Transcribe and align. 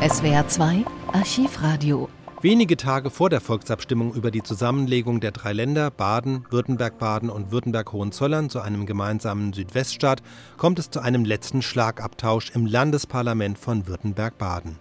SWR 0.00 0.48
2 0.48 0.86
Archivradio. 1.12 2.08
Wenige 2.40 2.78
Tage 2.78 3.10
vor 3.10 3.28
der 3.28 3.42
Volksabstimmung 3.42 4.14
über 4.14 4.30
die 4.30 4.42
Zusammenlegung 4.42 5.20
der 5.20 5.30
drei 5.30 5.52
Länder 5.52 5.90
Baden, 5.90 6.46
Württemberg-Baden 6.48 7.28
und 7.28 7.52
Württemberg-Hohenzollern 7.52 8.48
zu 8.48 8.60
einem 8.60 8.86
gemeinsamen 8.86 9.52
Südweststaat 9.52 10.22
kommt 10.56 10.78
es 10.78 10.88
zu 10.88 11.00
einem 11.00 11.26
letzten 11.26 11.60
Schlagabtausch 11.60 12.50
im 12.54 12.64
Landesparlament 12.64 13.58
von 13.58 13.86
Württemberg-Baden. 13.86 14.78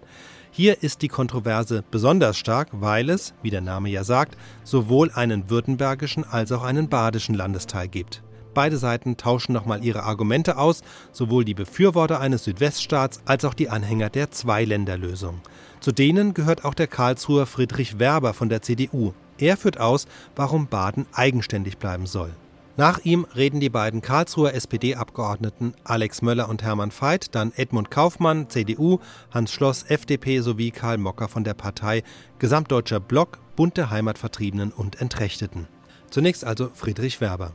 Hier 0.52 0.84
ist 0.84 1.02
die 1.02 1.10
Kontroverse 1.10 1.84
besonders 1.92 2.38
stark, 2.38 2.70
weil 2.72 3.10
es, 3.10 3.34
wie 3.42 3.50
der 3.50 3.60
Name 3.60 3.90
ja 3.90 4.06
sagt, 4.06 4.38
sowohl 4.64 5.12
einen 5.12 5.50
württembergischen 5.50 6.24
als 6.24 6.54
auch 6.54 6.64
einen 6.64 6.88
badischen 6.88 7.36
Landesteil 7.36 7.90
gibt. 7.90 8.24
Beide 8.54 8.78
Seiten 8.78 9.18
tauschen 9.18 9.54
nochmal 9.54 9.84
ihre 9.84 10.04
Argumente 10.04 10.58
aus, 10.58 10.82
sowohl 11.12 11.46
die 11.46 11.54
Befürworter 11.54 12.20
eines 12.20 12.44
Südweststaats 12.44 13.22
als 13.26 13.46
auch 13.46 13.54
die 13.54 13.70
Anhänger 13.70 14.10
der 14.10 14.32
Zweiländerlösung. 14.32 15.42
Zu 15.80 15.92
denen 15.92 16.34
gehört 16.34 16.66
auch 16.66 16.74
der 16.74 16.88
Karlsruher 16.88 17.46
Friedrich 17.46 18.00
Werber 18.00 18.34
von 18.34 18.50
der 18.50 18.62
CDU. 18.62 19.14
Er 19.38 19.56
führt 19.56 19.80
aus, 19.80 20.08
warum 20.36 20.68
Baden 20.68 21.06
eigenständig 21.14 21.78
bleiben 21.78 22.06
soll. 22.06 22.32
Nach 22.80 23.00
ihm 23.04 23.26
reden 23.36 23.60
die 23.60 23.70
beiden 23.70 24.02
Karlsruher 24.02 24.54
SPD-Abgeordneten 24.54 25.74
Alex 25.84 26.22
Möller 26.22 26.48
und 26.48 26.64
Hermann 26.64 26.94
Veit, 26.98 27.36
dann 27.36 27.52
Edmund 27.58 27.92
Kaufmann, 27.92 28.50
CDU, 28.50 29.00
Hans 29.32 29.52
Schloss, 29.52 29.84
FDP 29.84 30.40
sowie 30.40 30.72
Karl 30.72 30.98
Mocker 30.98 31.28
von 31.28 31.44
der 31.44 31.56
Partei 31.56 32.04
Gesamtdeutscher 32.40 33.02
Block, 33.02 33.40
Bund 33.58 33.76
der 33.76 33.90
Heimatvertriebenen 33.90 34.72
und 34.72 35.02
Entrechteten. 35.02 35.68
Zunächst 36.10 36.46
also 36.46 36.72
Friedrich 36.74 37.20
Werber. 37.20 37.52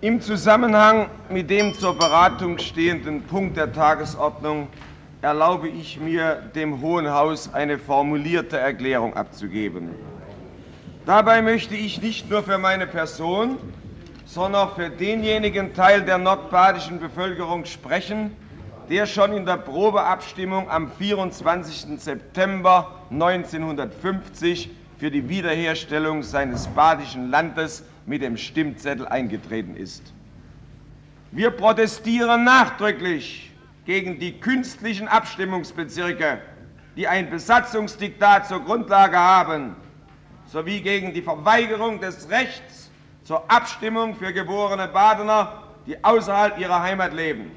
Im 0.00 0.20
Zusammenhang 0.20 1.08
mit 1.30 1.48
dem 1.48 1.72
zur 1.72 1.94
Beratung 1.96 2.58
stehenden 2.58 3.22
Punkt 3.22 3.56
der 3.56 3.72
Tagesordnung 3.72 4.68
erlaube 5.22 5.68
ich 5.68 5.98
mir, 5.98 6.34
dem 6.54 6.82
Hohen 6.82 7.10
Haus 7.10 7.54
eine 7.54 7.78
formulierte 7.78 8.58
Erklärung 8.58 9.14
abzugeben. 9.14 9.94
Dabei 11.06 11.40
möchte 11.40 11.74
ich 11.74 12.02
nicht 12.02 12.28
nur 12.28 12.42
für 12.42 12.58
meine 12.58 12.86
Person, 12.86 13.56
sondern 14.26 14.68
auch 14.68 14.74
für 14.74 14.90
denjenigen 14.90 15.72
Teil 15.72 16.02
der 16.02 16.18
nordbadischen 16.18 17.00
Bevölkerung 17.00 17.64
sprechen, 17.64 18.36
der 18.90 19.06
schon 19.06 19.32
in 19.32 19.46
der 19.46 19.56
Probeabstimmung 19.56 20.68
am 20.68 20.90
24. 20.90 21.98
September 22.00 22.90
1950 23.10 24.68
für 24.98 25.10
die 25.10 25.28
Wiederherstellung 25.28 26.22
seines 26.22 26.66
badischen 26.68 27.30
Landes 27.30 27.84
mit 28.06 28.22
dem 28.22 28.36
Stimmzettel 28.36 29.06
eingetreten 29.06 29.76
ist. 29.76 30.12
Wir 31.30 31.50
protestieren 31.50 32.44
nachdrücklich 32.44 33.50
gegen 33.86 34.18
die 34.18 34.38
künstlichen 34.38 35.08
Abstimmungsbezirke, 35.08 36.38
die 36.96 37.08
ein 37.08 37.28
Besatzungsdiktat 37.30 38.46
zur 38.46 38.64
Grundlage 38.64 39.18
haben, 39.18 39.76
sowie 40.46 40.80
gegen 40.80 41.12
die 41.12 41.22
Verweigerung 41.22 42.00
des 42.00 42.28
Rechts 42.30 42.90
zur 43.24 43.50
Abstimmung 43.50 44.14
für 44.14 44.32
geborene 44.32 44.88
Badener, 44.88 45.62
die 45.86 46.02
außerhalb 46.02 46.58
ihrer 46.58 46.82
Heimat 46.82 47.12
leben. 47.12 47.50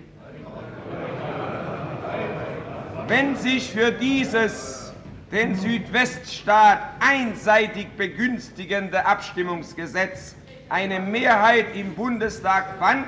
Wenn 3.07 3.35
sich 3.35 3.71
für 3.71 3.91
dieses 3.91 4.86
den 5.31 5.55
Südweststaat 5.55 6.79
einseitig 6.99 7.87
begünstigende 7.97 9.05
Abstimmungsgesetz 9.05 10.35
eine 10.69 10.99
Mehrheit 10.99 11.75
im 11.75 11.93
Bundestag 11.95 12.77
fand, 12.79 13.07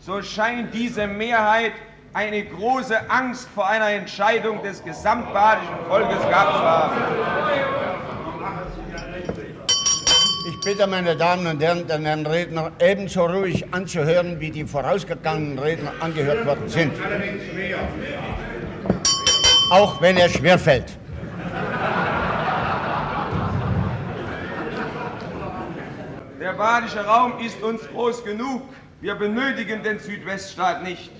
so 0.00 0.22
scheint 0.22 0.72
diese 0.74 1.06
Mehrheit 1.06 1.72
eine 2.12 2.44
große 2.44 3.10
Angst 3.10 3.48
vor 3.54 3.68
einer 3.68 3.90
Entscheidung 3.90 4.62
des 4.62 4.82
gesamtbadischen 4.82 5.76
Volkes 5.88 6.20
gehabt 6.28 6.56
zu 6.56 6.62
haben. 6.62 6.96
Ich 10.48 10.64
bitte 10.64 10.86
meine 10.86 11.16
Damen 11.16 11.46
und 11.46 11.62
Herren, 11.62 11.86
den 11.86 12.04
Herrn 12.04 12.26
Redner 12.26 12.72
ebenso 12.80 13.26
ruhig 13.26 13.64
anzuhören, 13.72 14.40
wie 14.40 14.50
die 14.50 14.64
vorausgegangenen 14.64 15.58
Redner 15.58 15.92
angehört 16.00 16.46
worden 16.46 16.68
sind. 16.68 16.92
Auch 19.70 20.00
wenn 20.00 20.16
er 20.16 20.28
schwerfällt. 20.28 20.99
Der 26.50 26.56
badische 26.56 27.06
Raum 27.06 27.34
ist 27.38 27.62
uns 27.62 27.80
groß 27.92 28.24
genug. 28.24 28.62
Wir 29.00 29.14
benötigen 29.14 29.84
den 29.84 30.00
Südweststaat 30.00 30.82
nicht. 30.82 31.12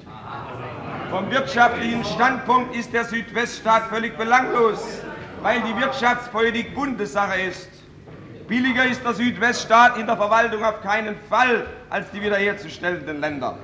Vom 1.08 1.30
wirtschaftlichen 1.30 2.04
Standpunkt 2.04 2.74
ist 2.74 2.92
der 2.92 3.04
Südweststaat 3.04 3.84
völlig 3.84 4.18
belanglos, 4.18 4.82
weil 5.40 5.60
die 5.60 5.80
Wirtschaftspolitik 5.80 6.74
Bundessache 6.74 7.42
ist. 7.42 7.68
Billiger 8.48 8.84
ist 8.86 9.04
der 9.04 9.14
Südweststaat 9.14 9.98
in 9.98 10.06
der 10.06 10.16
Verwaltung 10.16 10.64
auf 10.64 10.80
keinen 10.82 11.14
Fall 11.28 11.64
als 11.90 12.10
die 12.10 12.20
wiederherzustellenden 12.20 13.20
Länder. 13.20 13.56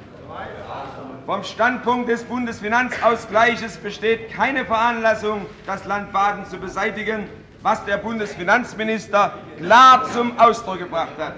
Vom 1.26 1.42
Standpunkt 1.42 2.08
des 2.08 2.22
Bundesfinanzausgleiches 2.22 3.78
besteht 3.78 4.32
keine 4.32 4.64
Veranlassung, 4.64 5.46
das 5.66 5.84
Land 5.84 6.12
Baden 6.12 6.46
zu 6.46 6.58
beseitigen, 6.58 7.28
was 7.66 7.84
der 7.84 7.96
Bundesfinanzminister 7.96 9.34
klar 9.58 10.08
zum 10.12 10.38
Ausdruck 10.38 10.78
gebracht 10.78 11.18
hat. 11.18 11.34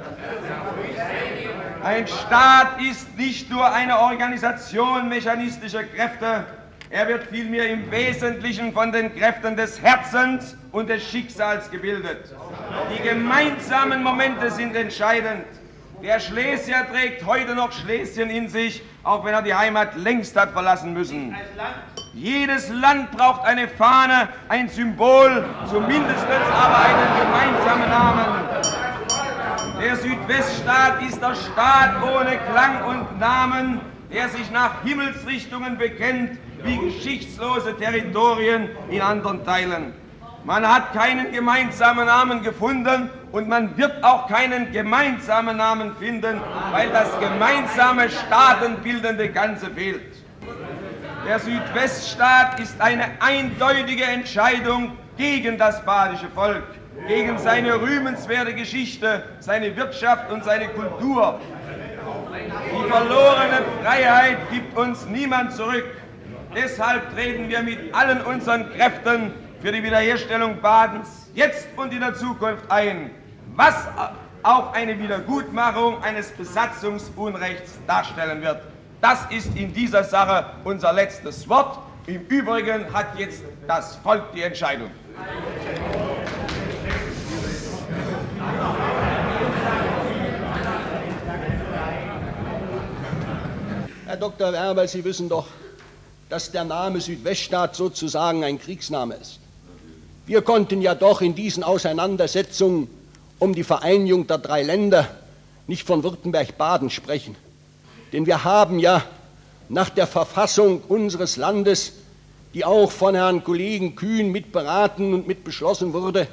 Ein 1.82 2.06
Staat 2.06 2.82
ist 2.82 3.16
nicht 3.16 3.50
nur 3.50 3.72
eine 3.72 3.98
Organisation 3.98 5.08
mechanistischer 5.08 5.84
Kräfte, 5.84 6.44
er 6.90 7.08
wird 7.08 7.28
vielmehr 7.28 7.70
im 7.70 7.90
Wesentlichen 7.90 8.74
von 8.74 8.92
den 8.92 9.14
Kräften 9.16 9.56
des 9.56 9.80
Herzens 9.80 10.54
und 10.70 10.90
des 10.90 11.02
Schicksals 11.02 11.70
gebildet. 11.70 12.34
Die 12.94 13.02
gemeinsamen 13.02 14.02
Momente 14.02 14.50
sind 14.50 14.76
entscheidend. 14.76 15.46
Der 16.02 16.20
Schlesier 16.20 16.86
trägt 16.92 17.26
heute 17.26 17.56
noch 17.56 17.72
Schlesien 17.72 18.30
in 18.30 18.48
sich, 18.48 18.82
auch 19.02 19.24
wenn 19.24 19.34
er 19.34 19.42
die 19.42 19.54
Heimat 19.54 19.96
längst 19.96 20.36
hat 20.36 20.52
verlassen 20.52 20.92
müssen. 20.92 21.34
Jedes 22.14 22.68
Land 22.68 23.10
braucht 23.10 23.44
eine 23.44 23.66
Fahne, 23.66 24.28
ein 24.48 24.68
Symbol, 24.68 25.44
zumindest 25.68 26.24
aber 26.52 26.78
einen 26.78 27.08
gemeinsamen 27.20 27.90
Namen. 27.90 28.48
Der 29.80 29.96
Südweststaat 29.96 31.02
ist 31.02 31.20
der 31.20 31.34
Staat 31.34 32.02
ohne 32.02 32.38
Klang 32.50 32.84
und 32.84 33.18
Namen, 33.18 33.80
der 34.12 34.28
sich 34.28 34.50
nach 34.52 34.82
Himmelsrichtungen 34.84 35.78
bekennt, 35.78 36.38
wie 36.62 36.78
geschichtslose 36.78 37.76
Territorien 37.76 38.70
in 38.88 39.02
anderen 39.02 39.44
Teilen. 39.44 39.94
Man 40.48 40.66
hat 40.66 40.94
keinen 40.94 41.30
gemeinsamen 41.30 42.06
Namen 42.06 42.42
gefunden 42.42 43.10
und 43.32 43.50
man 43.50 43.76
wird 43.76 44.02
auch 44.02 44.28
keinen 44.28 44.72
gemeinsamen 44.72 45.58
Namen 45.58 45.94
finden, 45.96 46.40
weil 46.70 46.88
das 46.88 47.10
gemeinsame 47.20 48.08
staatenbildende 48.08 49.28
Ganze 49.28 49.66
fehlt. 49.66 50.24
Der 51.26 51.38
Südweststaat 51.38 52.60
ist 52.60 52.80
eine 52.80 53.04
eindeutige 53.20 54.04
Entscheidung 54.04 54.96
gegen 55.18 55.58
das 55.58 55.84
badische 55.84 56.30
Volk, 56.34 56.64
gegen 57.06 57.36
seine 57.36 57.78
rühmenswerte 57.82 58.54
Geschichte, 58.54 59.24
seine 59.40 59.76
Wirtschaft 59.76 60.32
und 60.32 60.44
seine 60.44 60.68
Kultur. 60.68 61.40
Die 62.74 62.90
verlorene 62.90 63.60
Freiheit 63.82 64.38
gibt 64.50 64.78
uns 64.78 65.04
niemand 65.08 65.52
zurück. 65.52 65.84
Deshalb 66.56 67.14
treten 67.14 67.50
wir 67.50 67.62
mit 67.62 67.94
allen 67.94 68.22
unseren 68.22 68.72
Kräften 68.72 69.30
für 69.60 69.72
die 69.72 69.82
Wiederherstellung 69.82 70.60
Badens 70.60 71.08
jetzt 71.34 71.66
und 71.76 71.92
in 71.92 72.00
der 72.00 72.14
Zukunft 72.14 72.70
ein, 72.70 73.10
was 73.56 73.74
auch 74.42 74.72
eine 74.72 74.98
Wiedergutmachung 74.98 76.02
eines 76.02 76.30
Besatzungsunrechts 76.30 77.78
darstellen 77.86 78.40
wird. 78.42 78.62
Das 79.00 79.26
ist 79.30 79.56
in 79.56 79.72
dieser 79.72 80.04
Sache 80.04 80.46
unser 80.64 80.92
letztes 80.92 81.48
Wort. 81.48 81.78
Im 82.06 82.22
Übrigen 82.26 82.92
hat 82.92 83.18
jetzt 83.18 83.42
das 83.66 83.96
Volk 83.96 84.32
die 84.32 84.42
Entscheidung. 84.42 84.90
Herr 94.06 94.16
Dr. 94.16 94.52
Werber, 94.52 94.88
Sie 94.88 95.04
wissen 95.04 95.28
doch, 95.28 95.46
dass 96.30 96.50
der 96.50 96.64
Name 96.64 97.00
Südweststaat 97.00 97.76
sozusagen 97.76 98.42
ein 98.42 98.58
Kriegsname 98.58 99.16
ist. 99.16 99.40
Wir 100.28 100.42
konnten 100.42 100.82
ja 100.82 100.94
doch 100.94 101.22
in 101.22 101.34
diesen 101.34 101.64
Auseinandersetzungen 101.64 102.86
um 103.38 103.54
die 103.54 103.64
Vereinigung 103.64 104.26
der 104.26 104.36
drei 104.36 104.62
Länder 104.62 105.08
nicht 105.66 105.86
von 105.86 106.02
Württemberg-Baden 106.02 106.90
sprechen. 106.90 107.34
Denn 108.12 108.26
wir 108.26 108.44
haben 108.44 108.78
ja 108.78 109.02
nach 109.70 109.88
der 109.88 110.06
Verfassung 110.06 110.82
unseres 110.86 111.38
Landes, 111.38 111.94
die 112.52 112.66
auch 112.66 112.90
von 112.90 113.14
Herrn 113.14 113.42
Kollegen 113.42 113.96
Kühn 113.96 114.30
mitberaten 114.30 115.14
und 115.14 115.26
mitbeschlossen 115.26 115.94
wurde, 115.94 116.28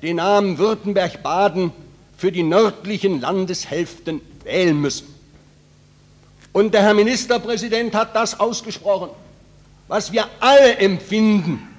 den 0.00 0.16
Namen 0.16 0.56
Württemberg-Baden 0.56 1.70
für 2.16 2.32
die 2.32 2.44
nördlichen 2.44 3.20
Landeshälften 3.20 4.22
wählen 4.44 4.80
müssen. 4.80 5.06
Und 6.54 6.72
der 6.72 6.80
Herr 6.80 6.94
Ministerpräsident 6.94 7.94
hat 7.94 8.16
das 8.16 8.40
ausgesprochen, 8.40 9.10
was 9.86 10.12
wir 10.12 10.24
alle 10.40 10.78
empfinden, 10.78 11.73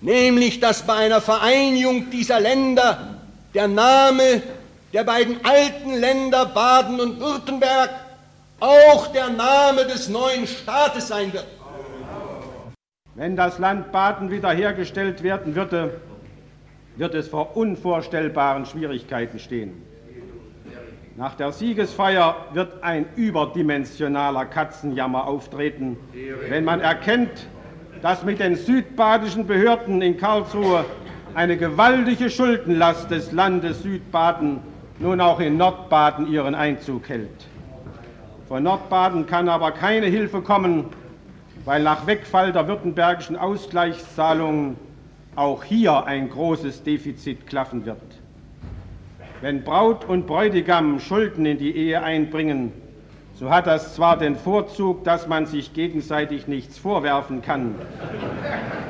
nämlich 0.00 0.60
dass 0.60 0.82
bei 0.82 0.94
einer 0.94 1.20
Vereinigung 1.20 2.10
dieser 2.10 2.40
Länder 2.40 3.16
der 3.54 3.68
Name 3.68 4.42
der 4.92 5.04
beiden 5.04 5.36
alten 5.44 5.94
Länder 5.94 6.46
Baden 6.46 7.00
und 7.00 7.20
Württemberg 7.20 7.90
auch 8.60 9.08
der 9.08 9.28
Name 9.30 9.84
des 9.84 10.08
neuen 10.08 10.46
Staates 10.46 11.08
sein 11.08 11.32
wird. 11.32 11.46
Wenn 13.14 13.36
das 13.36 13.58
Land 13.58 13.92
Baden 13.92 14.30
wiederhergestellt 14.30 15.22
werden 15.22 15.54
würde, 15.54 16.00
wird 16.96 17.14
es 17.14 17.28
vor 17.28 17.56
unvorstellbaren 17.56 18.66
Schwierigkeiten 18.66 19.38
stehen. 19.38 19.82
Nach 21.16 21.34
der 21.34 21.50
Siegesfeier 21.50 22.46
wird 22.52 22.82
ein 22.84 23.06
überdimensionaler 23.16 24.46
Katzenjammer 24.46 25.26
auftreten, 25.26 25.96
wenn 26.48 26.64
man 26.64 26.80
erkennt, 26.80 27.48
dass 28.02 28.24
mit 28.24 28.40
den 28.40 28.56
südbadischen 28.56 29.46
Behörden 29.46 30.02
in 30.02 30.16
Karlsruhe 30.16 30.84
eine 31.34 31.56
gewaltige 31.56 32.30
Schuldenlast 32.30 33.10
des 33.10 33.32
Landes 33.32 33.82
Südbaden 33.82 34.60
nun 34.98 35.20
auch 35.20 35.40
in 35.40 35.56
Nordbaden 35.56 36.30
ihren 36.30 36.54
Einzug 36.54 37.08
hält. 37.08 37.46
Von 38.48 38.62
Nordbaden 38.62 39.26
kann 39.26 39.48
aber 39.48 39.72
keine 39.72 40.06
Hilfe 40.06 40.40
kommen, 40.40 40.86
weil 41.64 41.82
nach 41.82 42.06
Wegfall 42.06 42.52
der 42.52 42.66
württembergischen 42.66 43.36
Ausgleichszahlungen 43.36 44.76
auch 45.36 45.62
hier 45.62 46.06
ein 46.06 46.30
großes 46.30 46.82
Defizit 46.82 47.46
klaffen 47.46 47.84
wird. 47.84 47.98
Wenn 49.40 49.62
Braut 49.62 50.04
und 50.04 50.26
Bräutigam 50.26 50.98
Schulden 50.98 51.46
in 51.46 51.58
die 51.58 51.76
Ehe 51.76 52.02
einbringen, 52.02 52.72
so 53.38 53.50
hat 53.50 53.68
das 53.68 53.94
zwar 53.94 54.18
den 54.18 54.34
Vorzug, 54.34 55.04
dass 55.04 55.28
man 55.28 55.46
sich 55.46 55.72
gegenseitig 55.72 56.48
nichts 56.48 56.76
vorwerfen 56.76 57.40
kann, 57.40 57.76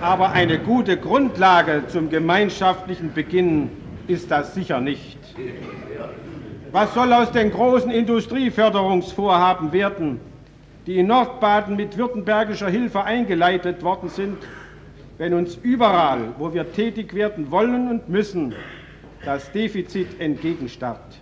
aber 0.01 0.31
eine 0.33 0.59
gute 0.59 0.97
Grundlage 0.97 1.85
zum 1.89 2.09
gemeinschaftlichen 2.09 3.13
Beginn 3.13 3.71
ist 4.07 4.31
das 4.31 4.55
sicher 4.55 4.81
nicht. 4.81 5.19
Was 6.73 6.95
soll 6.95 7.13
aus 7.13 7.31
den 7.33 7.51
großen 7.51 7.91
Industrieförderungsvorhaben 7.91 9.73
werden, 9.73 10.19
die 10.87 10.99
in 10.99 11.09
Nordbaden 11.09 11.77
mit 11.77 11.99
württembergischer 11.99 12.71
Hilfe 12.71 13.05
eingeleitet 13.05 13.83
worden 13.83 14.09
sind, 14.09 14.39
wenn 15.19 15.35
uns 15.35 15.57
überall, 15.57 16.21
wo 16.39 16.55
wir 16.55 16.73
tätig 16.73 17.13
werden 17.13 17.51
wollen 17.51 17.91
und 17.91 18.09
müssen, 18.09 18.55
das 19.27 19.53
Defizit 19.53 20.21
entgegenstarrt? 20.21 21.21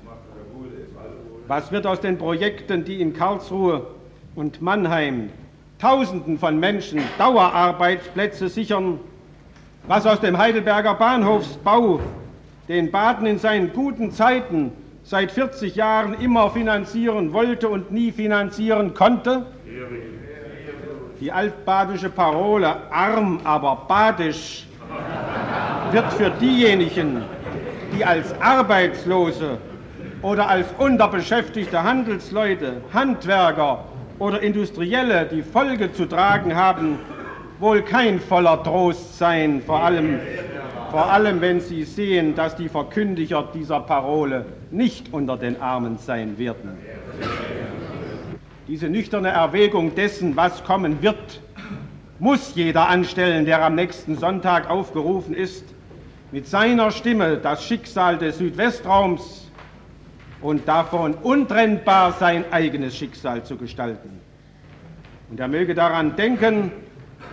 Was 1.49 1.71
wird 1.71 1.87
aus 1.87 2.01
den 2.01 2.19
Projekten, 2.19 2.85
die 2.85 3.01
in 3.01 3.13
Karlsruhe 3.15 3.87
und 4.35 4.61
Mannheim 4.63 5.31
Tausenden 5.79 6.39
von 6.39 6.59
Menschen 6.59 7.01
Dauerarbeitsplätze 7.19 8.49
sichern? 8.49 8.99
Was 9.87 10.07
aus 10.07 10.21
dem 10.21 10.39
Heidelberger 10.39 10.95
Bahnhofsbau, 10.95 12.01
den 12.67 12.91
Baden 12.91 13.27
in 13.27 13.39
seinen 13.39 13.73
guten 13.73 14.11
Zeiten 14.11 14.73
seit 15.05 15.31
40 15.31 15.77
Jahren 15.77 16.15
immer 16.15 16.51
finanzieren 16.51 17.33
wollte 17.33 17.69
und 17.69 17.93
nie 17.93 18.11
finanzieren 18.11 18.95
konnte? 18.95 19.47
Die 21.21 21.31
altbadische 21.31 22.11
Parole 22.11 22.91
arm, 22.91 23.39
aber 23.45 23.85
badisch 23.87 24.67
wird 25.93 26.13
für 26.15 26.31
diejenigen, 26.31 27.23
die 27.97 28.05
als 28.05 28.35
Arbeitslose 28.41 29.59
oder 30.27 30.49
als 30.49 30.67
unterbeschäftigte 30.77 31.85
Handelsleute, 31.85 32.83
Handwerker 32.93 33.85
oder 34.19 34.43
Industrielle 34.43 35.25
die 35.31 35.43
Folge 35.43 35.93
zu 35.93 36.07
tragen 36.07 36.57
haben, 36.57 36.99
wohl 37.61 37.83
kein 37.83 38.19
voller 38.19 38.61
Trost 38.65 39.19
sein, 39.19 39.63
vor 39.65 39.85
allem, 39.85 40.19
vor 40.91 41.13
allem 41.13 41.41
wenn 41.41 41.61
sie 41.61 41.85
sehen, 41.85 42.35
dass 42.35 42.57
die 42.57 42.69
Verkündiger 42.69 43.49
dieser 43.55 43.79
Parole 43.79 44.47
nicht 44.73 45.13
unter 45.13 45.37
den 45.37 45.61
Armen 45.63 45.97
sein 45.97 46.37
werden. 46.39 46.77
Diese 48.67 48.89
nüchterne 48.89 49.29
Erwägung 49.29 49.95
dessen, 49.95 50.35
was 50.35 50.65
kommen 50.65 51.03
wird, 51.03 51.41
muss 52.19 52.57
jeder 52.57 52.89
anstellen, 52.89 53.45
der 53.45 53.65
am 53.65 53.77
nächsten 53.77 54.17
Sonntag 54.17 54.69
aufgerufen 54.69 55.35
ist, 55.35 55.67
mit 56.33 56.49
seiner 56.49 56.91
Stimme 56.91 57.37
das 57.37 57.65
Schicksal 57.65 58.19
des 58.19 58.39
Südwestraums 58.39 59.46
und 60.41 60.69
davon 60.69 61.15
untrennbar 61.15 62.13
sein 62.13 62.45
eigenes 62.53 62.97
Schicksal 62.97 63.45
zu 63.45 63.57
gestalten. 63.57 64.21
Und 65.31 65.41
er 65.41 65.49
möge 65.49 65.75
daran 65.75 66.17
denken, 66.17 66.71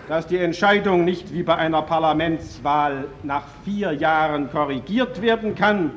dass 0.08 0.28
die 0.28 0.38
Entscheidung 0.38 1.06
nicht 1.06 1.34
wie 1.34 1.44
bei 1.44 1.56
einer 1.56 1.82
Parlamentswahl 1.82 3.06
nach 3.24 3.44
vier 3.64 3.92
Jahren 3.94 4.50
korrigiert 4.52 5.22
werden 5.22 5.56
kann, 5.56 5.92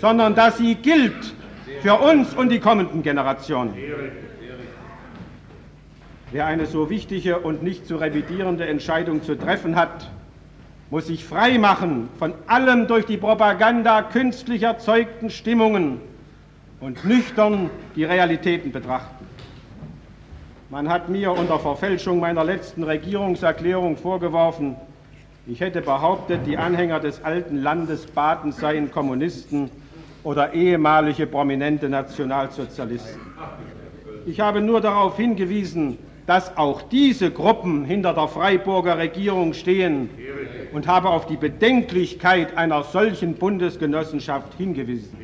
sondern 0.00 0.34
dass 0.34 0.58
sie 0.58 0.76
gilt 0.76 1.34
für 1.80 1.94
uns 1.94 2.34
und 2.34 2.50
die 2.50 2.60
kommenden 2.60 3.02
Generationen. 3.02 3.74
Wer 6.30 6.46
eine 6.46 6.66
so 6.66 6.90
wichtige 6.90 7.38
und 7.38 7.62
nicht 7.62 7.86
zu 7.86 7.96
revidierende 7.96 8.66
Entscheidung 8.66 9.22
zu 9.22 9.34
treffen 9.34 9.76
hat, 9.76 10.10
muss 10.90 11.06
sich 11.06 11.24
frei 11.24 11.58
machen 11.58 12.08
von 12.18 12.34
allem 12.46 12.86
durch 12.86 13.06
die 13.06 13.16
Propaganda 13.16 14.02
künstlich 14.02 14.62
erzeugten 14.62 15.30
Stimmungen 15.30 16.00
und 16.80 17.04
nüchtern 17.04 17.70
die 17.96 18.04
Realitäten 18.04 18.72
betrachten. 18.72 19.26
Man 20.70 20.88
hat 20.88 21.08
mir 21.08 21.32
unter 21.32 21.58
Verfälschung 21.58 22.20
meiner 22.20 22.44
letzten 22.44 22.82
Regierungserklärung 22.82 23.96
vorgeworfen, 23.96 24.76
ich 25.50 25.60
hätte 25.60 25.80
behauptet, 25.80 26.42
die 26.44 26.58
Anhänger 26.58 27.00
des 27.00 27.24
alten 27.24 27.56
Landes 27.56 28.04
Baden 28.04 28.52
seien 28.52 28.90
Kommunisten 28.90 29.70
oder 30.22 30.52
ehemalige 30.52 31.26
prominente 31.26 31.88
Nationalsozialisten. 31.88 33.18
Ich 34.26 34.40
habe 34.40 34.60
nur 34.60 34.82
darauf 34.82 35.16
hingewiesen, 35.16 35.96
dass 36.26 36.54
auch 36.58 36.82
diese 36.82 37.30
Gruppen 37.30 37.86
hinter 37.86 38.12
der 38.12 38.28
Freiburger 38.28 38.98
Regierung 38.98 39.54
stehen 39.54 40.10
und 40.72 40.86
habe 40.86 41.08
auf 41.08 41.24
die 41.24 41.38
Bedenklichkeit 41.38 42.54
einer 42.58 42.82
solchen 42.82 43.32
Bundesgenossenschaft 43.32 44.52
hingewiesen. 44.58 45.16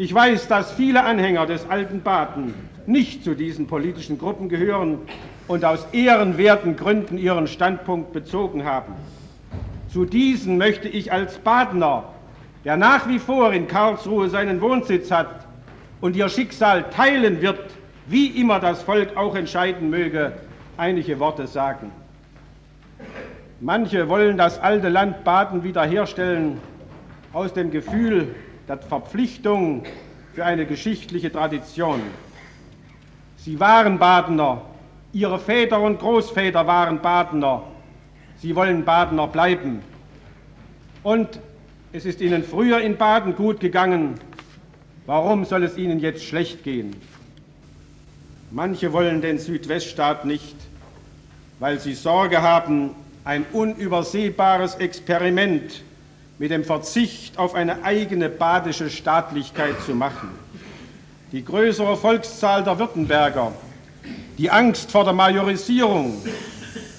Ich 0.00 0.14
weiß, 0.14 0.48
dass 0.48 0.72
viele 0.72 1.04
Anhänger 1.04 1.44
des 1.44 1.68
alten 1.68 2.00
Baden 2.00 2.54
nicht 2.86 3.22
zu 3.22 3.34
diesen 3.34 3.66
politischen 3.66 4.16
Gruppen 4.16 4.48
gehören 4.48 4.96
und 5.46 5.62
aus 5.62 5.86
ehrenwerten 5.92 6.74
Gründen 6.74 7.18
ihren 7.18 7.46
Standpunkt 7.46 8.14
bezogen 8.14 8.64
haben. 8.64 8.94
Zu 9.92 10.06
diesen 10.06 10.56
möchte 10.56 10.88
ich 10.88 11.12
als 11.12 11.36
Badener, 11.36 12.04
der 12.64 12.78
nach 12.78 13.10
wie 13.10 13.18
vor 13.18 13.52
in 13.52 13.68
Karlsruhe 13.68 14.30
seinen 14.30 14.62
Wohnsitz 14.62 15.10
hat 15.10 15.46
und 16.00 16.16
ihr 16.16 16.30
Schicksal 16.30 16.84
teilen 16.88 17.42
wird, 17.42 17.60
wie 18.06 18.28
immer 18.28 18.58
das 18.58 18.82
Volk 18.82 19.18
auch 19.18 19.36
entscheiden 19.36 19.90
möge, 19.90 20.32
einige 20.78 21.20
Worte 21.20 21.46
sagen. 21.46 21.92
Manche 23.60 24.08
wollen 24.08 24.38
das 24.38 24.58
alte 24.60 24.88
Land 24.88 25.24
Baden 25.24 25.62
wiederherstellen 25.62 26.58
aus 27.34 27.52
dem 27.52 27.70
Gefühl 27.70 28.34
der 28.70 28.78
Verpflichtung 28.78 29.82
für 30.32 30.44
eine 30.44 30.64
geschichtliche 30.64 31.32
Tradition. 31.32 32.00
Sie 33.36 33.58
waren 33.58 33.98
Badener, 33.98 34.62
ihre 35.12 35.40
Väter 35.40 35.80
und 35.80 35.98
Großväter 35.98 36.68
waren 36.68 37.00
Badener, 37.02 37.64
sie 38.36 38.54
wollen 38.54 38.84
Badener 38.84 39.26
bleiben. 39.26 39.82
Und 41.02 41.40
es 41.92 42.04
ist 42.04 42.20
ihnen 42.20 42.44
früher 42.44 42.80
in 42.80 42.96
Baden 42.96 43.34
gut 43.34 43.58
gegangen, 43.58 44.20
warum 45.04 45.44
soll 45.44 45.64
es 45.64 45.76
ihnen 45.76 45.98
jetzt 45.98 46.22
schlecht 46.22 46.62
gehen? 46.62 46.94
Manche 48.52 48.92
wollen 48.92 49.20
den 49.20 49.40
Südweststaat 49.40 50.24
nicht, 50.24 50.54
weil 51.58 51.80
sie 51.80 51.94
Sorge 51.94 52.40
haben, 52.40 52.90
ein 53.24 53.44
unübersehbares 53.52 54.76
Experiment 54.76 55.82
mit 56.40 56.50
dem 56.50 56.64
Verzicht 56.64 57.36
auf 57.36 57.54
eine 57.54 57.84
eigene 57.84 58.30
badische 58.30 58.88
Staatlichkeit 58.88 59.74
zu 59.84 59.94
machen. 59.94 60.30
Die 61.32 61.44
größere 61.44 61.98
Volkszahl 61.98 62.64
der 62.64 62.78
Württemberger, 62.78 63.52
die 64.38 64.50
Angst 64.50 64.90
vor 64.90 65.04
der 65.04 65.12
Majorisierung, 65.12 66.14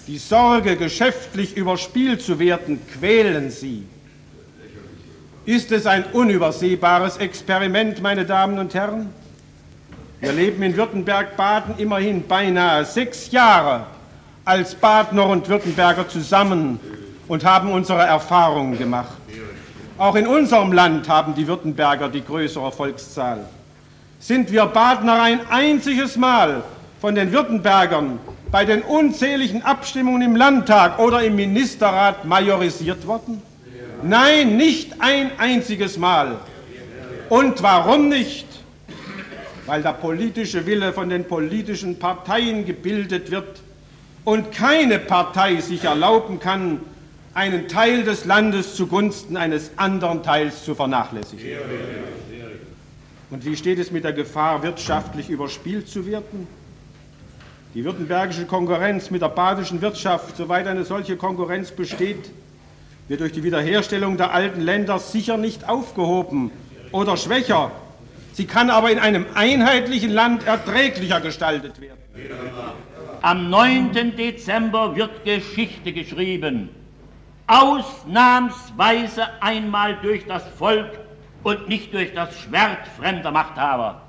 die 0.05 0.19
Sorge, 0.19 0.75
geschäftlich 0.75 1.57
überspielt 1.57 2.21
zu 2.21 2.37
werden, 2.37 2.79
quälen 2.93 3.49
sie. 3.49 3.83
Ist 5.45 5.71
es 5.71 5.87
ein 5.87 6.03
unübersehbares 6.13 7.17
Experiment, 7.17 7.99
meine 7.99 8.27
Damen 8.27 8.59
und 8.59 8.75
Herren? 8.75 9.09
Wir 10.19 10.33
leben 10.33 10.61
in 10.61 10.77
Württemberg-Baden 10.77 11.79
immerhin 11.79 12.27
beinahe 12.27 12.85
sechs 12.85 13.31
Jahre 13.31 13.87
als 14.45 14.75
Badner 14.75 15.25
und 15.25 15.49
Württemberger 15.49 16.07
zusammen 16.07 16.79
und 17.31 17.45
haben 17.45 17.71
unsere 17.71 18.01
Erfahrungen 18.01 18.77
gemacht. 18.77 19.13
Auch 19.97 20.15
in 20.15 20.27
unserem 20.27 20.73
Land 20.73 21.07
haben 21.07 21.33
die 21.33 21.47
Württemberger 21.47 22.09
die 22.09 22.25
größere 22.25 22.73
Volkszahl. 22.73 23.45
Sind 24.19 24.51
wir 24.51 24.65
Badner 24.65 25.21
ein 25.21 25.39
einziges 25.49 26.17
Mal 26.17 26.61
von 26.99 27.15
den 27.15 27.31
Württembergern 27.31 28.19
bei 28.51 28.65
den 28.65 28.81
unzähligen 28.81 29.61
Abstimmungen 29.61 30.23
im 30.23 30.35
Landtag 30.35 30.99
oder 30.99 31.23
im 31.23 31.37
Ministerrat 31.37 32.25
majorisiert 32.25 33.07
worden? 33.07 33.41
Nein, 34.03 34.57
nicht 34.57 34.95
ein 34.99 35.31
einziges 35.37 35.97
Mal. 35.97 36.35
Und 37.29 37.63
warum 37.63 38.09
nicht? 38.09 38.45
Weil 39.67 39.81
der 39.81 39.93
politische 39.93 40.65
Wille 40.65 40.91
von 40.91 41.07
den 41.07 41.23
politischen 41.23 41.97
Parteien 41.97 42.65
gebildet 42.65 43.31
wird 43.31 43.61
und 44.25 44.51
keine 44.51 44.99
Partei 44.99 45.61
sich 45.61 45.85
erlauben 45.85 46.37
kann, 46.37 46.81
einen 47.33 47.67
Teil 47.67 48.03
des 48.03 48.25
Landes 48.25 48.75
zugunsten 48.75 49.37
eines 49.37 49.71
anderen 49.77 50.23
Teils 50.23 50.65
zu 50.65 50.75
vernachlässigen. 50.75 51.45
Und 53.29 53.45
wie 53.45 53.55
steht 53.55 53.79
es 53.79 53.91
mit 53.91 54.03
der 54.03 54.13
Gefahr, 54.13 54.61
wirtschaftlich 54.63 55.29
überspielt 55.29 55.87
zu 55.87 56.05
werden? 56.05 56.47
Die 57.73 57.85
württembergische 57.85 58.45
Konkurrenz 58.45 59.09
mit 59.11 59.21
der 59.21 59.29
badischen 59.29 59.81
Wirtschaft, 59.81 60.35
soweit 60.35 60.67
eine 60.67 60.83
solche 60.83 61.15
Konkurrenz 61.15 61.71
besteht, 61.71 62.29
wird 63.07 63.21
durch 63.21 63.31
die 63.31 63.43
Wiederherstellung 63.43 64.17
der 64.17 64.33
alten 64.33 64.59
Länder 64.59 64.99
sicher 64.99 65.37
nicht 65.37 65.69
aufgehoben 65.69 66.51
oder 66.91 67.15
schwächer. 67.15 67.71
Sie 68.33 68.45
kann 68.45 68.69
aber 68.69 68.91
in 68.91 68.99
einem 68.99 69.25
einheitlichen 69.33 70.11
Land 70.11 70.45
erträglicher 70.45 71.21
gestaltet 71.21 71.79
werden. 71.79 71.99
Am 73.21 73.49
9. 73.49 74.15
Dezember 74.17 74.95
wird 74.95 75.23
Geschichte 75.23 75.93
geschrieben, 75.93 76.69
ausnahmsweise 77.51 79.27
einmal 79.41 79.97
durch 79.97 80.25
das 80.25 80.47
Volk 80.47 80.89
und 81.43 81.67
nicht 81.67 81.93
durch 81.93 82.13
das 82.13 82.39
Schwert 82.39 82.87
fremder 82.97 83.31
Machthaber. 83.31 84.01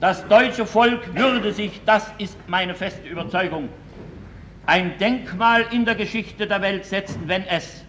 Das 0.00 0.26
deutsche 0.26 0.66
Volk 0.66 1.14
würde 1.14 1.52
sich, 1.52 1.80
das 1.86 2.12
ist 2.18 2.36
meine 2.48 2.74
feste 2.74 3.06
Überzeugung, 3.06 3.68
ein 4.66 4.98
Denkmal 4.98 5.66
in 5.70 5.84
der 5.84 5.94
Geschichte 5.94 6.48
der 6.48 6.60
Welt 6.60 6.86
setzen, 6.86 7.28
wenn 7.28 7.44
es, 7.44 7.84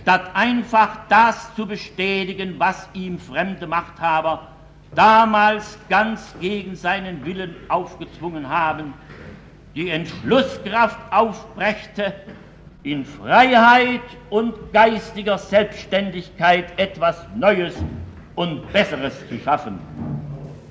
statt 0.00 0.30
einfach 0.34 1.08
das 1.08 1.52
zu 1.56 1.66
bestätigen, 1.66 2.54
was 2.58 2.88
ihm 2.94 3.18
fremde 3.18 3.66
Machthaber 3.66 4.46
damals 4.94 5.76
ganz 5.88 6.32
gegen 6.40 6.76
seinen 6.76 7.24
Willen 7.24 7.56
aufgezwungen 7.68 8.48
haben, 8.48 8.94
die 9.74 9.90
Entschlusskraft 9.90 11.00
aufbrächte, 11.10 12.14
in 12.84 13.04
Freiheit 13.04 14.02
und 14.30 14.54
geistiger 14.72 15.38
Selbstständigkeit 15.38 16.78
etwas 16.78 17.16
Neues 17.34 17.74
und 18.34 18.70
Besseres 18.72 19.14
zu 19.28 19.38
schaffen, 19.38 19.78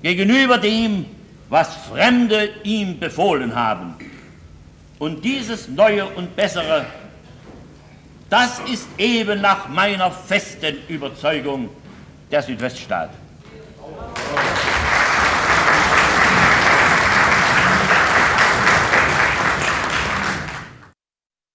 gegenüber 0.02 0.60
dem, 0.60 1.06
was 1.50 1.76
Fremde 1.88 2.50
ihm 2.64 3.00
befohlen 3.00 3.54
haben. 3.56 3.96
Und 5.00 5.26
dieses 5.26 5.68
Neue 5.68 6.06
und 6.06 6.36
Bessere, 6.36 6.86
das 8.30 8.60
ist 8.72 8.88
eben 8.98 9.42
nach 9.42 9.68
meiner 9.68 10.12
festen 10.12 10.78
Überzeugung 10.88 11.70
der 12.32 12.42
Südweststaat. 12.42 13.10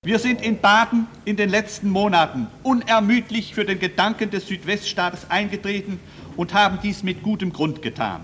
Wir 0.08 0.18
sind 0.18 0.40
in 0.40 0.58
Baden 0.58 1.06
in 1.26 1.36
den 1.36 1.50
letzten 1.50 1.90
Monaten 1.90 2.46
unermüdlich 2.62 3.52
für 3.52 3.66
den 3.66 3.78
Gedanken 3.78 4.30
des 4.30 4.46
Südweststaates 4.46 5.30
eingetreten 5.30 6.00
und 6.34 6.54
haben 6.54 6.78
dies 6.82 7.02
mit 7.02 7.22
gutem 7.22 7.52
Grund 7.52 7.82
getan. 7.82 8.22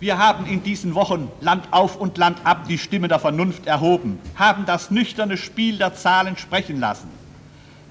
Wir 0.00 0.18
haben 0.18 0.44
in 0.46 0.64
diesen 0.64 0.96
Wochen 0.96 1.30
Land 1.40 1.68
auf 1.70 1.94
und 1.94 2.18
Land 2.18 2.38
ab 2.42 2.66
die 2.68 2.78
Stimme 2.78 3.06
der 3.06 3.20
Vernunft 3.20 3.68
erhoben, 3.68 4.18
haben 4.34 4.66
das 4.66 4.90
nüchterne 4.90 5.36
Spiel 5.36 5.78
der 5.78 5.94
Zahlen 5.94 6.36
sprechen 6.36 6.80
lassen. 6.80 7.08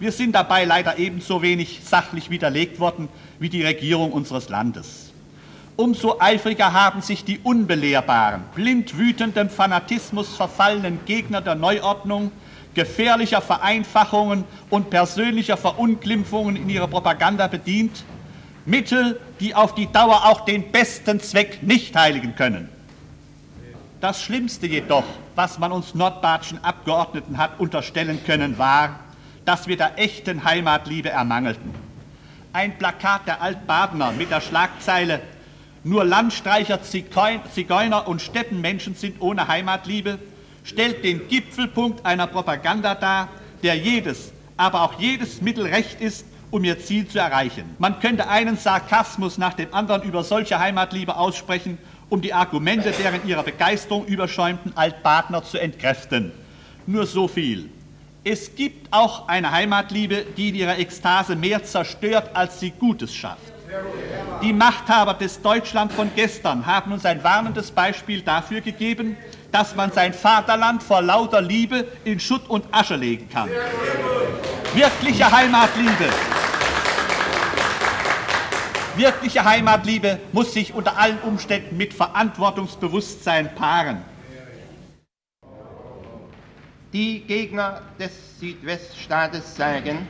Wir 0.02 0.12
sind 0.12 0.36
dabei 0.36 0.66
leider 0.66 0.98
ebenso 0.98 1.42
wenig 1.42 1.80
sachlich 1.86 2.30
widerlegt 2.30 2.82
worden 2.82 3.08
wie 3.40 3.48
die 3.48 3.64
Regierung 3.64 4.12
unseres 4.12 4.50
Landes. 4.50 5.14
Umso 5.78 6.20
eifriger 6.20 6.74
haben 6.74 7.02
sich 7.02 7.24
die 7.24 7.40
unbelehrbaren, 7.40 8.44
blind 8.54 8.98
wütendem 8.98 9.50
Fanatismus 9.50 10.36
verfallenen 10.36 11.00
Gegner 11.06 11.40
der 11.40 11.56
Neuordnung 11.56 12.34
gefährlicher 12.74 13.42
Vereinfachungen 13.42 14.46
und 14.70 14.90
persönlicher 14.90 15.58
Verunglimpfungen 15.58 16.56
in 16.56 16.70
ihrer 16.70 16.88
Propaganda 16.88 17.48
bedient, 17.48 18.04
Mittel, 18.66 19.20
die 19.40 19.56
auf 19.56 19.76
die 19.76 19.92
Dauer 19.92 20.26
auch 20.26 20.42
den 20.46 20.72
besten 20.72 21.20
Zweck 21.20 21.64
nicht 21.64 21.96
heiligen 21.96 22.36
können. 22.36 22.70
Das 24.00 24.22
Schlimmste 24.22 24.68
jedoch, 24.68 25.06
was 25.36 25.60
man 25.60 25.72
uns 25.72 25.96
nordbadischen 25.96 26.64
Abgeordneten 26.64 27.38
hat 27.38 27.60
unterstellen 27.60 28.20
können, 28.26 28.58
war, 28.58 29.00
dass 29.46 29.68
wir 29.68 29.78
der 29.78 30.00
echten 30.00 30.44
Heimatliebe 30.44 31.10
ermangelten. 31.10 31.74
Ein 32.54 32.78
Plakat 32.78 33.28
der 33.28 33.42
Altbadener 33.42 34.12
mit 34.12 34.32
der 34.32 34.42
Schlagzeile 34.42 35.22
Nur 35.86 36.06
Landstreicher, 36.06 36.80
Zigeuner 36.82 38.08
und 38.08 38.22
Steppenmenschen 38.22 38.96
sind 38.96 39.22
ohne 39.22 39.50
Heimatliebe 39.50 40.18
stellt 40.64 41.04
den 41.04 41.28
Gipfelpunkt 41.28 42.06
einer 42.06 42.28
Propaganda 42.28 42.96
dar, 42.96 43.30
der 43.62 43.76
jedes, 43.76 44.32
aber 44.58 44.82
auch 44.82 45.00
jedes 45.00 45.42
Mittel 45.42 45.66
recht 45.66 46.02
ist, 46.02 46.26
um 46.52 46.64
ihr 46.64 46.80
Ziel 46.80 47.08
zu 47.08 47.20
erreichen. 47.20 47.76
Man 47.80 48.00
könnte 48.00 48.30
einen 48.30 48.58
Sarkasmus 48.58 49.38
nach 49.38 49.54
dem 49.54 49.74
anderen 49.74 50.04
über 50.04 50.24
solche 50.24 50.60
Heimatliebe 50.60 51.16
aussprechen, 51.16 51.78
um 52.10 52.22
die 52.22 52.34
Argumente 52.34 52.92
der 52.92 53.14
in 53.16 53.28
ihrer 53.28 53.44
Begeisterung 53.44 54.06
überschäumten 54.06 54.78
Altbadner 54.78 55.44
zu 55.44 55.58
entkräften. 55.58 56.32
Nur 56.86 57.08
so 57.08 57.28
viel. 57.28 57.70
Es 58.24 58.56
gibt 58.56 58.88
auch 58.92 59.28
eine 59.28 59.52
Heimatliebe, 59.52 60.26
die 60.38 60.50
in 60.50 60.56
ihrer 60.56 60.78
Ekstase 60.78 61.36
mehr 61.36 61.64
zerstört, 61.64 62.30
als 62.36 62.60
sie 62.60 62.72
Gutes 62.72 63.14
schafft. 63.14 63.52
Die 64.44 64.54
Machthaber 64.54 65.16
des 65.16 65.42
Deutschland 65.42 65.92
von 65.92 66.12
gestern 66.16 66.66
haben 66.66 66.92
uns 66.92 67.06
ein 67.06 67.24
warnendes 67.24 67.72
Beispiel 67.72 68.22
dafür 68.22 68.62
gegeben, 68.62 69.18
dass 69.54 69.76
man 69.76 69.92
sein 69.92 70.14
Vaterland 70.14 70.82
vor 70.82 71.04
lauter 71.04 71.40
Liebe 71.40 71.88
in 72.04 72.20
Schutt 72.20 72.50
und 72.50 72.66
Asche 72.72 72.96
legen 72.96 73.30
kann. 73.30 73.50
Wirkliche 74.74 75.32
Heimatliebe. 75.32 76.10
Wirkliche 78.96 79.46
Heimatliebe 79.46 80.20
muss 80.32 80.54
sich 80.54 80.74
unter 80.74 80.98
allen 80.98 81.20
Umständen 81.20 81.78
mit 81.78 81.94
Verantwortungsbewusstsein 81.94 83.54
paaren. 83.54 84.02
Die 86.92 87.22
Gegner 87.22 87.82
des 88.00 88.40
Südweststaates 88.40 89.56
sagen, 89.56 90.08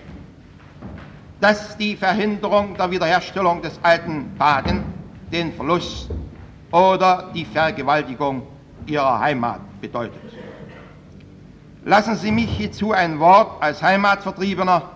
dass 1.41 1.77
die 1.77 1.97
Verhinderung 1.97 2.75
der 2.77 2.89
Wiederherstellung 2.91 3.61
des 3.61 3.77
alten 3.83 4.33
Baden 4.37 4.85
den 5.33 5.53
Verlust 5.53 6.09
oder 6.71 7.29
die 7.33 7.45
Vergewaltigung 7.45 8.47
ihrer 8.87 9.19
Heimat 9.19 9.59
bedeutet. 9.81 10.21
Lassen 11.85 12.15
Sie 12.15 12.31
mich 12.31 12.49
hierzu 12.49 12.93
ein 12.93 13.19
Wort 13.19 13.61
als 13.61 13.81
Heimatvertriebener, 13.81 14.89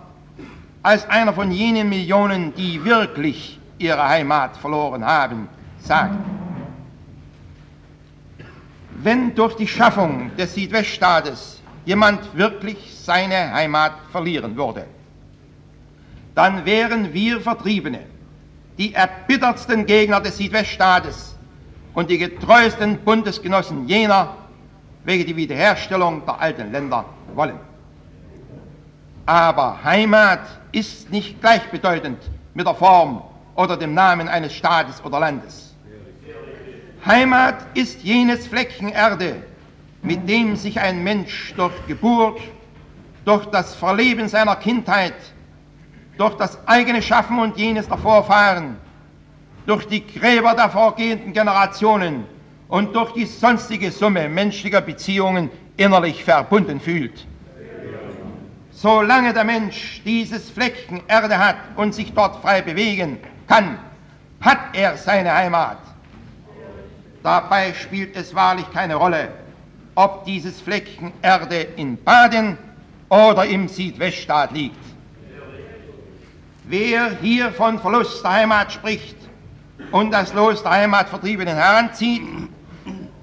als 0.82 1.08
einer 1.08 1.32
von 1.32 1.50
jenen 1.50 1.88
Millionen, 1.88 2.54
die 2.54 2.84
wirklich 2.84 3.60
ihre 3.78 4.08
Heimat 4.08 4.56
verloren 4.56 5.04
haben, 5.04 5.48
sagen. 5.80 6.18
Wenn 9.02 9.34
durch 9.34 9.54
die 9.54 9.68
Schaffung 9.68 10.30
des 10.36 10.54
Südweststaates 10.54 11.62
jemand 11.84 12.36
wirklich 12.36 12.96
seine 12.96 13.52
Heimat 13.52 13.92
verlieren 14.10 14.56
würde, 14.56 14.86
dann 16.34 16.64
wären 16.64 17.12
wir 17.12 17.40
Vertriebene 17.40 18.00
die 18.78 18.94
erbittertsten 18.94 19.86
Gegner 19.86 20.20
des 20.20 20.38
Südweststaates 20.38 21.37
und 21.94 22.10
die 22.10 22.18
getreuesten 22.18 22.98
Bundesgenossen 22.98 23.88
jener, 23.88 24.36
welche 25.04 25.24
die 25.24 25.36
Wiederherstellung 25.36 26.24
der 26.26 26.40
alten 26.40 26.70
Länder 26.72 27.04
wollen. 27.34 27.58
Aber 29.26 29.82
Heimat 29.84 30.40
ist 30.72 31.10
nicht 31.10 31.40
gleichbedeutend 31.40 32.18
mit 32.54 32.66
der 32.66 32.74
Form 32.74 33.22
oder 33.56 33.76
dem 33.76 33.94
Namen 33.94 34.28
eines 34.28 34.54
Staates 34.54 35.04
oder 35.04 35.20
Landes. 35.20 35.74
Heimat 37.04 37.66
ist 37.74 38.02
jenes 38.02 38.46
Fleckchen 38.46 38.88
Erde, 38.88 39.42
mit 40.02 40.28
dem 40.28 40.56
sich 40.56 40.80
ein 40.80 41.02
Mensch 41.02 41.54
durch 41.56 41.74
Geburt, 41.86 42.40
durch 43.24 43.46
das 43.46 43.74
Verleben 43.74 44.28
seiner 44.28 44.56
Kindheit, 44.56 45.14
durch 46.16 46.34
das 46.36 46.58
eigene 46.66 47.02
Schaffen 47.02 47.38
und 47.38 47.56
jenes 47.56 47.88
der 47.88 47.98
Vorfahren 47.98 48.76
durch 49.68 49.86
die 49.86 50.04
Gräber 50.06 50.54
der 50.54 50.70
vorgehenden 50.70 51.34
Generationen 51.34 52.24
und 52.68 52.96
durch 52.96 53.12
die 53.12 53.26
sonstige 53.26 53.90
Summe 53.90 54.26
menschlicher 54.26 54.80
Beziehungen 54.80 55.50
innerlich 55.76 56.24
verbunden 56.24 56.80
fühlt. 56.80 57.26
Solange 58.70 59.34
der 59.34 59.44
Mensch 59.44 60.00
dieses 60.06 60.48
Fleckchen 60.48 61.02
Erde 61.06 61.38
hat 61.38 61.56
und 61.76 61.94
sich 61.94 62.14
dort 62.14 62.40
frei 62.40 62.62
bewegen 62.62 63.18
kann, 63.46 63.78
hat 64.40 64.58
er 64.72 64.96
seine 64.96 65.34
Heimat. 65.34 65.78
Dabei 67.22 67.74
spielt 67.74 68.16
es 68.16 68.34
wahrlich 68.34 68.70
keine 68.72 68.94
Rolle, 68.94 69.28
ob 69.96 70.24
dieses 70.24 70.62
Fleckchen 70.62 71.12
Erde 71.20 71.66
in 71.76 72.02
Baden 72.02 72.56
oder 73.10 73.44
im 73.44 73.68
Südweststaat 73.68 74.52
liegt. 74.52 74.76
Wer 76.64 77.18
hier 77.20 77.52
von 77.52 77.78
Verlust 77.78 78.24
der 78.24 78.32
Heimat 78.32 78.72
spricht 78.72 79.27
und 79.90 80.10
das 80.10 80.32
Los 80.34 80.62
der 80.62 80.72
Heimatvertriebenen 80.72 81.56
heranzieht, 81.56 82.22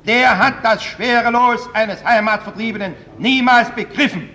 der 0.05 0.37
hat 0.37 0.63
das 0.63 0.83
schwere 0.83 1.29
Los 1.31 1.67
eines 1.73 2.03
Heimatvertriebenen 2.03 2.95
niemals 3.17 3.71
begriffen. 3.71 4.29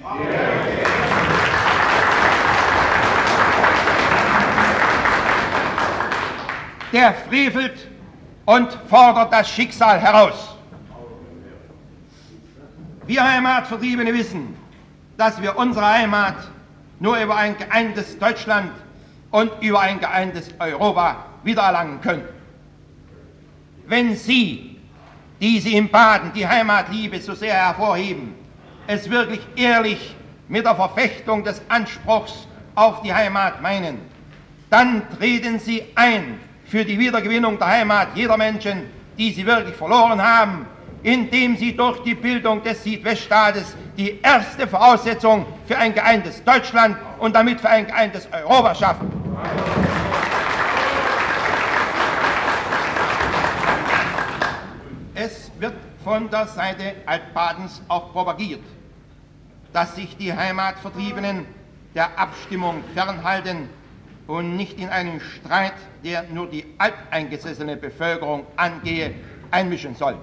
Der 6.92 7.14
frevelt 7.14 7.88
und 8.46 8.72
fordert 8.88 9.32
das 9.32 9.48
Schicksal 9.48 10.00
heraus. 10.00 10.56
Wir 13.06 13.24
Heimatvertriebene 13.24 14.12
wissen, 14.12 14.56
dass 15.16 15.40
wir 15.40 15.56
unsere 15.56 15.86
Heimat 15.86 16.36
nur 16.98 17.16
über 17.18 17.36
ein 17.36 17.56
geeintes 17.56 18.18
Deutschland 18.18 18.72
und 19.30 19.52
über 19.60 19.80
ein 19.80 20.00
geeintes 20.00 20.48
Europa 20.58 21.29
wiedererlangen 21.42 22.00
können. 22.00 22.24
Wenn 23.86 24.14
Sie, 24.16 24.78
die 25.40 25.60
Sie 25.60 25.76
im 25.76 25.88
Baden 25.88 26.32
die 26.32 26.46
Heimatliebe 26.46 27.20
so 27.20 27.34
sehr 27.34 27.54
hervorheben, 27.54 28.34
es 28.86 29.08
wirklich 29.08 29.40
ehrlich 29.56 30.14
mit 30.48 30.64
der 30.64 30.74
Verfechtung 30.74 31.44
des 31.44 31.62
Anspruchs 31.68 32.46
auf 32.74 33.02
die 33.02 33.12
Heimat 33.12 33.62
meinen, 33.62 33.98
dann 34.68 35.02
treten 35.18 35.58
Sie 35.58 35.82
ein 35.94 36.38
für 36.70 36.84
die 36.84 36.96
Wiedergewinnung 36.96 37.58
der 37.58 37.66
Heimat 37.66 38.08
jeder 38.14 38.36
Menschen, 38.36 38.84
die 39.18 39.32
sie 39.32 39.44
wirklich 39.44 39.74
verloren 39.74 40.22
haben, 40.22 40.66
indem 41.02 41.56
sie 41.56 41.76
durch 41.76 42.00
die 42.04 42.14
Bildung 42.14 42.62
des 42.62 42.84
Südweststaates 42.84 43.74
die 43.96 44.20
erste 44.22 44.68
Voraussetzung 44.68 45.46
für 45.66 45.76
ein 45.76 45.92
geeintes 45.92 46.44
Deutschland 46.44 46.96
und 47.18 47.34
damit 47.34 47.60
für 47.60 47.68
ein 47.68 47.88
geeintes 47.88 48.28
Europa 48.32 48.74
schaffen. 48.76 49.10
Es 55.14 55.50
wird 55.58 55.74
von 56.04 56.30
der 56.30 56.46
Seite 56.46 56.94
Altbadens 57.06 57.82
auch 57.88 58.12
propagiert, 58.12 58.62
dass 59.72 59.94
sich 59.96 60.16
die 60.16 60.32
Heimatvertriebenen 60.32 61.46
der 61.94 62.18
Abstimmung 62.18 62.82
fernhalten 62.94 63.68
und 64.26 64.56
nicht 64.56 64.78
in 64.78 64.88
einen 64.88 65.20
Streit, 65.20 65.74
der 66.04 66.24
nur 66.24 66.48
die 66.48 66.64
alteingesessene 66.78 67.76
Bevölkerung 67.76 68.46
angehe, 68.56 69.14
einmischen 69.50 69.94
soll. 69.94 70.16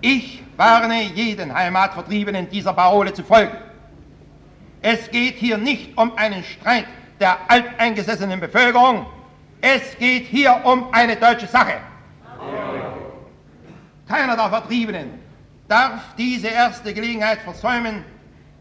Ich 0.00 0.42
warne 0.56 1.02
jeden 1.02 1.54
Heimatvertriebenen 1.54 2.48
dieser 2.48 2.72
Parole 2.72 3.12
zu 3.12 3.22
folgen. 3.22 3.56
Es 4.80 5.10
geht 5.10 5.36
hier 5.36 5.58
nicht 5.58 5.96
um 5.96 6.16
einen 6.16 6.42
Streit 6.42 6.86
der 7.20 7.38
alteingesessenen 7.48 8.40
Bevölkerung, 8.40 9.06
es 9.60 9.96
geht 9.96 10.26
hier 10.26 10.60
um 10.64 10.92
eine 10.92 11.14
deutsche 11.14 11.46
Sache. 11.46 11.74
Keiner 14.12 14.36
der 14.36 14.50
Vertriebenen 14.50 15.18
darf 15.68 16.14
diese 16.18 16.48
erste 16.48 16.92
Gelegenheit 16.92 17.38
versäumen, 17.38 18.04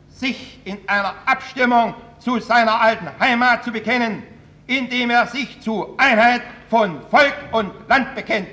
sich 0.08 0.62
in 0.64 0.78
einer 0.88 1.14
Abstimmung 1.26 1.94
zu 2.20 2.40
seiner 2.40 2.80
alten 2.80 3.10
Heimat 3.20 3.66
zu 3.66 3.72
bekennen, 3.74 4.24
indem 4.66 5.10
er 5.10 5.28
sich 5.28 5.60
zur 5.60 5.94
Einheit 6.00 6.42
von 6.70 7.02
Volk 7.10 7.36
und 7.52 7.74
Land 7.90 8.16
bekennt. 8.16 8.48